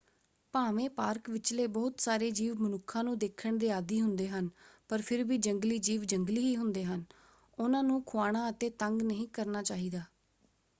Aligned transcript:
ਭਾਵੇਂ 0.53 0.89
ਪਾਰਕ 0.89 1.29
ਵਿਚਲੇ 1.29 1.65
ਬਹੁਤ 1.67 1.99
ਸਾਰੇ 1.99 2.29
ਜੀਵ 2.31 2.61
ਮਨੁੱਖਾਂ 2.61 3.03
ਨੂੰ 3.03 3.17
ਦੇਖਣ 3.19 3.57
ਦੇ 3.57 3.69
ਆਦੀ 3.71 3.99
ਹੁੰਦੇ 4.01 4.27
ਹਨ 4.29 4.49
ਪਰ 4.89 5.01
ਫਿਰ 5.01 5.23
ਵੀ 5.23 5.37
ਜੰਗਲੀ 5.39 5.77
ਜੀਵ 5.79 6.03
ਜੰਗਲੀ 6.05 6.45
ਹੀ 6.45 6.55
ਹੁੰਦੇ 6.55 6.85
ਹਨ 6.85 7.03
ਉਹਨਾਂ 7.57 7.83
ਨੂੰ 7.83 8.01
ਖੁਆਉਣਾ 8.03 8.49
ਅਤੇ 8.49 8.69
ਤੰਗ 8.71 9.01
ਨਹੀਂ 9.01 9.27
ਕਰਨਾ 9.29 9.63
ਚਾਹੀਦਾ। 9.63 10.03